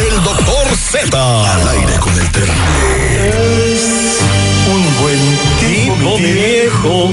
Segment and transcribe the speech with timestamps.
[0.00, 1.52] El doctor Z.
[1.52, 2.54] Al aire con el terrible.
[4.72, 5.18] Un buen
[5.60, 7.10] tipo, mi viejo.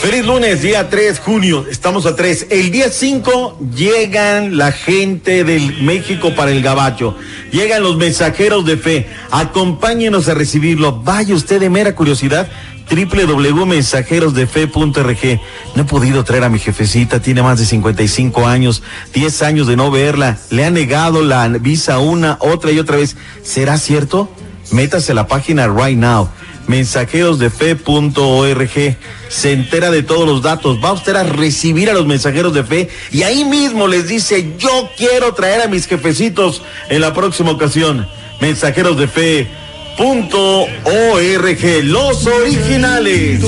[0.00, 1.64] Feliz lunes, día 3, junio.
[1.70, 2.48] Estamos a 3.
[2.50, 7.16] El día 5 llegan la gente del México para el Gabacho.
[7.52, 9.06] Llegan los mensajeros de fe.
[9.30, 11.02] Acompáñenos a recibirlo.
[11.02, 12.48] Vaya usted de mera curiosidad
[12.90, 15.40] www.mensajerosdefe.rg.
[15.74, 18.82] No he podido traer a mi jefecita, tiene más de 55 años,
[19.12, 23.18] 10 años de no verla, le ha negado la visa una, otra y otra vez.
[23.42, 24.30] ¿Será cierto?
[24.70, 26.30] Métase a la página right now,
[26.66, 28.96] mensajerosdefe.org.
[29.28, 32.88] Se entera de todos los datos, va usted a recibir a los mensajeros de fe
[33.10, 38.08] y ahí mismo les dice, yo quiero traer a mis jefecitos en la próxima ocasión.
[38.40, 39.48] Mensajeros de fe
[39.96, 43.40] punto org los originales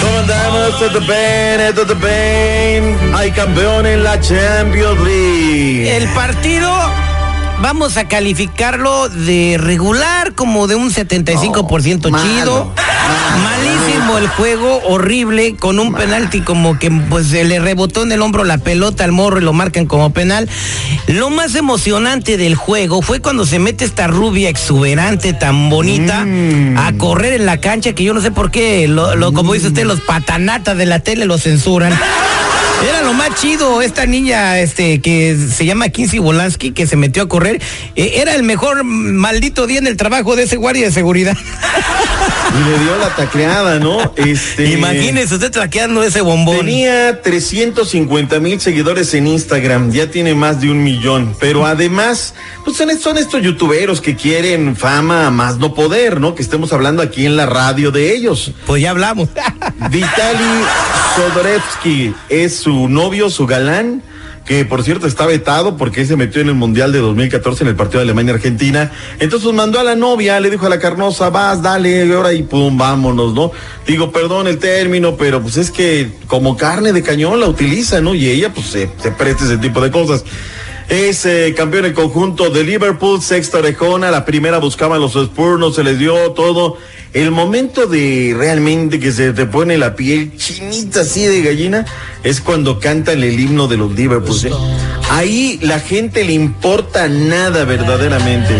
[0.00, 0.78] ¿Cómo andamos?
[0.78, 1.74] ¿Todo bien?
[1.74, 3.14] ¿Todo bien?
[3.14, 6.70] Hay campeón en la Champions League El partido
[7.60, 12.64] vamos a calificarlo de regular, como de un 75% No, chido.
[12.66, 12.72] malo,
[13.42, 18.22] Malísimo el juego, horrible, con un penalti como que pues se le rebotó en el
[18.22, 20.48] hombro la pelota al morro y lo marcan como penal.
[21.06, 26.78] Lo más emocionante del juego fue cuando se mete esta rubia exuberante tan bonita Mm.
[26.78, 29.68] a correr en la cancha que yo no sé por qué, lo, lo- como dice
[29.68, 31.92] usted, los patanatas de la tele lo censuran.
[32.88, 37.22] Era lo más chido, esta niña este que se llama Kinsey Wolansky, que se metió
[37.22, 37.60] a correr,
[37.96, 41.36] eh, era el mejor maldito día en el trabajo de ese guardia de seguridad.
[42.54, 44.12] y le dio la tacleada, ¿no?
[44.16, 46.58] Este, Imagínese usted traqueando ese bombón.
[46.58, 52.76] Tenía 350 mil seguidores en Instagram, ya tiene más de un millón, pero además, pues
[52.76, 56.34] son, estos youtuberos que quieren fama más no poder, ¿no?
[56.34, 58.52] Que estemos hablando aquí en la radio de ellos.
[58.66, 59.28] Pues ya hablamos.
[59.90, 60.44] Vitali
[61.16, 64.02] Sodorevsky es su novio, su galán,
[64.44, 67.76] que por cierto está vetado porque se metió en el Mundial de 2014 en el
[67.76, 68.92] partido de Alemania-Argentina.
[69.18, 72.42] Entonces mandó a la novia, le dijo a la carnosa, vas, dale, y ahora y
[72.42, 73.52] pum, vámonos, ¿no?
[73.86, 78.14] Digo, perdón el término, pero pues es que como carne de cañón la utiliza, ¿no?
[78.14, 80.24] Y ella pues se, presta ese tipo de cosas.
[80.90, 85.72] Es eh, campeón en conjunto de Liverpool, sexta orejona, la primera buscaban los Spurs, no
[85.72, 86.76] se les dio todo.
[87.14, 91.86] El momento de realmente que se te pone la piel chinita así de gallina
[92.24, 94.36] es cuando cantan el himno de los Liverpool.
[94.44, 94.50] ¿eh?
[95.10, 98.52] Ahí la gente le importa nada verdaderamente.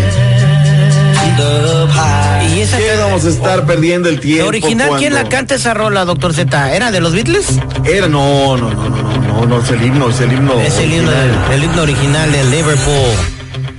[2.55, 4.43] Y esa ¿Qué vamos a estar perdiendo el tiempo?
[4.45, 6.77] ¿La original quién la canta esa rola, doctor Z?
[6.77, 7.59] ¿Era de los Beatles?
[7.85, 10.61] Era, no, no, no, no, no, no, no, es el himno, es el himno.
[10.61, 11.11] Es el himno,
[11.53, 13.34] el himno original del Liverpool.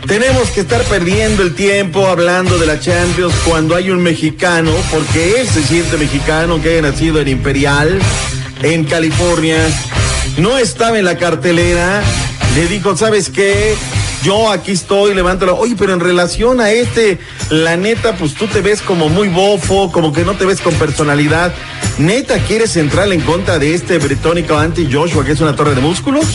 [0.08, 5.42] Tenemos que estar perdiendo el tiempo hablando de la Champions cuando hay un mexicano, porque
[5.42, 8.00] él se siente mexicano, que haya nacido en Imperial,
[8.62, 9.58] en California,
[10.38, 12.04] no estaba en la cartelera,
[12.54, 13.76] le dijo, ¿sabes qué?
[14.22, 15.58] Yo aquí estoy, levántalo.
[15.58, 17.18] Oye, pero en relación a este,
[17.50, 20.76] la neta, pues tú te ves como muy bofo, como que no te ves con
[20.76, 21.52] personalidad.
[21.98, 25.82] ¿Neta quieres entrar en contra de este británico anti Joshua, que es una torre de
[25.82, 26.26] músculos?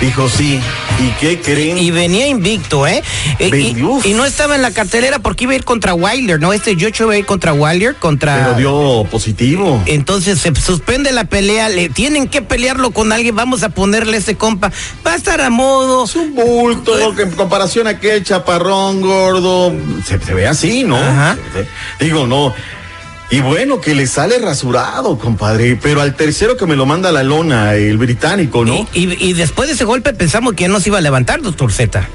[0.00, 0.60] Dijo, sí.
[0.98, 1.78] ¿Y qué creen?
[1.78, 3.02] Y venía invicto, ¿eh?
[3.38, 3.74] Y,
[4.14, 6.52] no estaba en la cartelera porque iba a ir contra Wilder, ¿no?
[6.52, 8.36] Este Joshua iba a ir contra Wilder, contra...
[8.36, 9.82] Pero dio positivo.
[9.86, 14.36] Entonces se suspende la pelea, le tienen que pelearlo con alguien, vamos a ponerle ese
[14.36, 14.70] compa.
[15.06, 16.04] Va a estar a modo.
[16.04, 17.14] Es un bulto, ¿no?
[17.14, 19.72] que en comparación a aquel chaparrón gordo,
[20.04, 20.96] se, se ve así, ¿no?
[20.96, 21.36] Ajá.
[22.00, 22.54] Digo, no.
[23.30, 25.76] Y bueno, que le sale rasurado, compadre.
[25.82, 28.86] Pero al tercero que me lo manda la lona, el británico, ¿no?
[28.92, 31.72] Y, y- y después de ese golpe pensamos que no se iba a levantar, doctor
[31.72, 32.08] Z.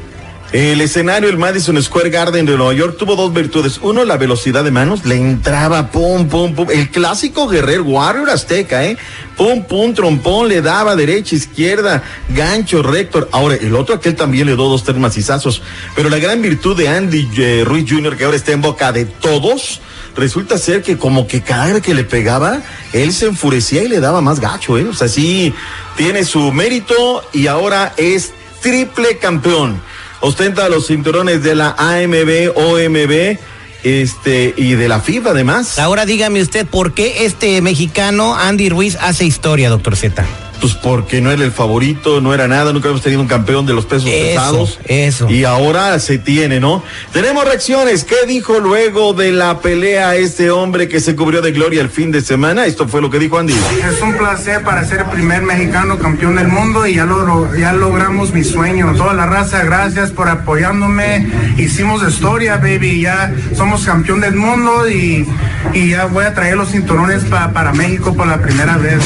[0.53, 3.79] El escenario, el Madison Square Garden de Nueva York, tuvo dos virtudes.
[3.81, 6.67] Uno, la velocidad de manos, le entraba, pum, pum, pum.
[6.69, 8.97] El clásico guerrero Warrior Azteca, ¿eh?
[9.37, 13.29] Pum, pum, trompón, le daba derecha, izquierda, gancho, rector.
[13.31, 15.61] Ahora, el otro, aquel también le dio dos, tres macizazos.
[15.95, 19.05] Pero la gran virtud de Andy eh, Ruiz Jr., que ahora está en boca de
[19.05, 19.79] todos,
[20.15, 22.61] resulta ser que como que cada vez que le pegaba,
[22.93, 24.85] él se enfurecía y le daba más gacho, ¿eh?
[24.85, 25.53] O sea, sí,
[25.97, 28.31] tiene su mérito y ahora es
[28.61, 29.81] triple campeón.
[30.19, 33.37] Ostenta los cinturones de la AMB, OMB,
[33.83, 35.79] este, y de la FIFA además.
[35.79, 40.23] Ahora dígame usted, ¿por qué este mexicano Andy Ruiz hace historia, doctor Z?
[40.61, 43.73] Pues porque no era el favorito, no era nada, nunca habíamos tenido un campeón de
[43.73, 44.79] los pesos Eso, pesados.
[44.85, 45.27] eso.
[45.29, 46.83] Y ahora se tiene, ¿no?
[47.11, 48.03] Tenemos reacciones.
[48.03, 52.11] ¿Qué dijo luego de la pelea este hombre que se cubrió de gloria el fin
[52.11, 52.67] de semana?
[52.67, 53.53] Esto fue lo que dijo Andy.
[53.91, 57.73] Es un placer para ser el primer mexicano campeón del mundo y ya, lo, ya
[57.73, 58.93] logramos mi sueño.
[58.95, 61.27] Toda la raza, gracias por apoyándome.
[61.57, 63.01] Hicimos historia, baby.
[63.01, 65.27] Ya somos campeón del mundo y,
[65.73, 68.99] y ya voy a traer los cinturones pa- para México por la primera vez.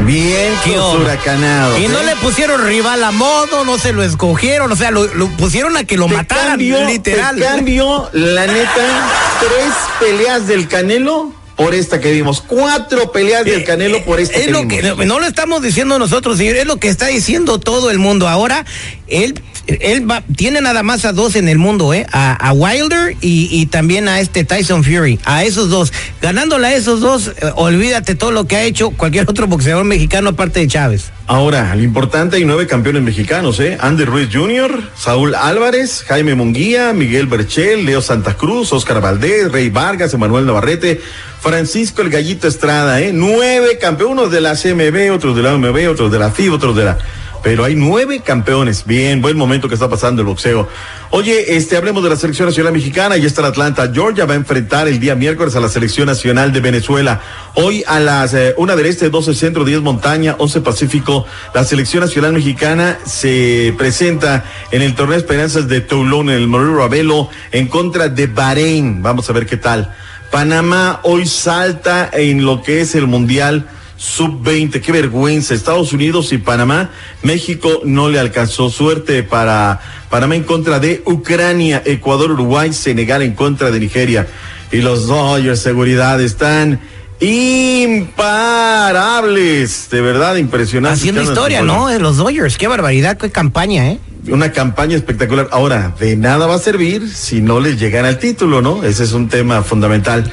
[0.00, 0.52] Bien
[1.00, 1.78] huracanado.
[1.78, 5.28] Y no le pusieron rival a modo, no se lo escogieron, o sea, lo, lo
[5.36, 7.38] pusieron a que lo Te mataran, cambio, literal.
[7.38, 9.08] cambio, la neta,
[9.40, 12.40] tres peleas del Canelo por esta que vimos.
[12.40, 14.96] Cuatro peleas del Canelo por esta es que lo vimos.
[14.96, 18.28] que no lo estamos diciendo nosotros, señor, es lo que está diciendo todo el mundo.
[18.28, 18.64] Ahora,
[19.08, 19.34] él,
[19.66, 22.06] él va, tiene nada más a dos en el mundo, ¿eh?
[22.12, 25.92] A, a Wilder y, y también a este Tyson Fury, a esos dos.
[26.22, 30.30] Ganándole a esos dos, eh, olvídate todo lo que ha hecho cualquier otro boxeador mexicano
[30.30, 31.10] aparte de Chávez.
[31.30, 33.76] Ahora, lo importante, hay nueve campeones mexicanos, ¿eh?
[33.78, 39.68] Andy Ruiz Jr., Saúl Álvarez, Jaime Munguía, Miguel Berchel, Leo Santa Cruz, Oscar Valdés, Rey
[39.68, 41.02] Vargas, Emanuel Navarrete,
[41.38, 43.10] Francisco el Gallito Estrada, ¿eh?
[43.12, 46.74] Nueve campeones, unos de la CMB, otros de la OMB, otros de la FIB, otros
[46.74, 46.98] de la...
[47.42, 48.84] Pero hay nueve campeones.
[48.84, 50.68] Bien, buen momento que está pasando el boxeo.
[51.10, 53.16] Oye, este, hablemos de la selección nacional mexicana.
[53.16, 53.90] Ya está en Atlanta.
[53.92, 57.20] Georgia va a enfrentar el día miércoles a la selección nacional de Venezuela.
[57.54, 61.26] Hoy a las eh, una del este, 12 centro, 10 montaña, 11 pacífico.
[61.54, 66.76] La selección nacional mexicana se presenta en el torneo Esperanzas de Toulon, en el Morero
[66.76, 69.02] Ravelo, en contra de Bahrein.
[69.02, 69.94] Vamos a ver qué tal.
[70.30, 73.66] Panamá hoy salta en lo que es el mundial
[73.98, 74.80] sub-20.
[74.80, 75.52] Qué vergüenza.
[75.52, 76.90] Estados Unidos y Panamá.
[77.22, 83.34] México no le alcanzó suerte para Panamá en contra de Ucrania, Ecuador, Uruguay, Senegal en
[83.34, 84.26] contra de Nigeria.
[84.72, 86.80] Y los Dodgers, seguridad, están
[87.20, 89.88] imparables.
[89.90, 90.98] De verdad, impresionante.
[90.98, 91.62] Haciendo historia.
[91.62, 91.88] ¿no?
[91.88, 93.98] De los Dodgers, qué barbaridad, qué campaña, ¿eh?
[94.28, 95.48] Una campaña espectacular.
[95.50, 98.84] Ahora, de nada va a servir si no les llegan al título, ¿no?
[98.84, 100.30] Ese es un tema fundamental.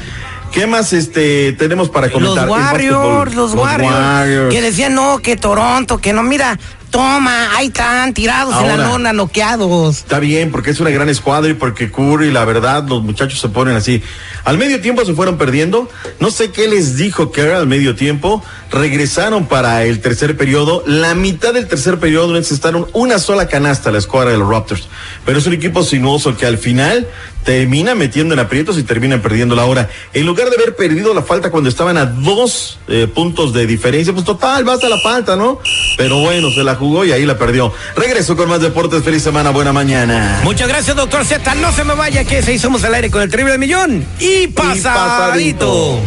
[0.52, 2.46] ¿Qué más este tenemos para Los comentar?
[2.46, 3.36] en Warriors, básquetbol?
[3.36, 6.58] los, Warriors, Que decían no, que Toronto, que no, mira,
[6.96, 9.98] toma, ahí están, tirados en la lona, noqueados.
[9.98, 13.50] Está bien, porque es una gran escuadra y porque Curry, la verdad, los muchachos se
[13.50, 14.02] ponen así.
[14.46, 15.90] Al medio tiempo se fueron perdiendo.
[16.22, 18.42] No sé qué les dijo Kerr al medio tiempo.
[18.72, 20.84] Regresaron para el tercer periodo.
[20.88, 24.88] La mitad del tercer periodo necesitaron una sola canasta a la escuadra de los Raptors.
[25.26, 27.10] Pero es un equipo sinuoso que al final
[27.46, 29.88] termina metiendo en aprietos y terminan perdiendo la hora.
[30.14, 34.12] En lugar de haber perdido la falta cuando estaban a dos eh, puntos de diferencia,
[34.12, 35.60] pues total, basta la falta, ¿no?
[35.96, 37.74] Pero bueno, se la jugó y ahí la perdió.
[37.96, 39.04] Regreso con más deportes.
[39.04, 40.42] Feliz semana, buena mañana.
[40.44, 41.56] Muchas gracias, doctor Z.
[41.56, 44.06] No se me vaya, que se hicimos al aire con el terrible millón.
[44.20, 44.84] Y pasadito.
[44.84, 46.00] pasadito.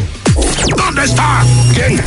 [0.76, 1.44] ¿Dónde está?
[1.74, 2.02] ¿Quién?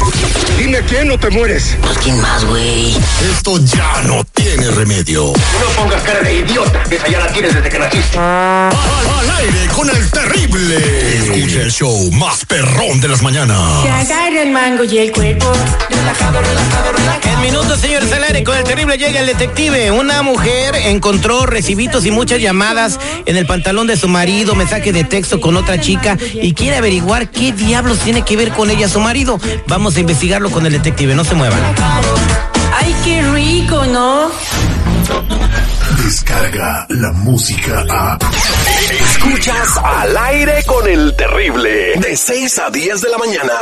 [0.58, 1.78] Dime quién no te mueres.
[1.82, 2.96] Pues quién más, güey.
[3.32, 5.28] Esto ya no tiene remedio.
[5.28, 6.84] No pongas cara de idiota.
[6.90, 8.18] Esa ya la tienes desde que naciste.
[8.18, 10.78] Al, al aire con el terrible.
[11.18, 13.84] Escucha el show más perrón de las mañanas.
[13.84, 15.52] Que agarre el mango y el cuerpo.
[15.90, 17.34] Relajado, relajado, relajado.
[17.34, 19.92] En minutos, señores, al aire con el terrible llega el detective.
[19.92, 25.04] Una mujer encontró recibitos y muchas llamadas en el pantalón de su marido, mensaje de
[25.04, 29.00] texto con otra chica y quiere averiguar qué diablos tiene que ver con ella su
[29.00, 29.40] marido.
[29.68, 31.60] Vamos a investigarlo con el detective, no se muevan.
[32.80, 34.32] Ay, qué rico, ¿no?
[36.04, 38.18] Descarga la música a.
[38.92, 41.96] Escuchas al aire con el terrible.
[41.98, 43.54] De 6 a 10 de la mañana.